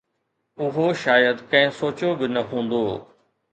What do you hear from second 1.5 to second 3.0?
ڪنهن سوچيو به نه هوندو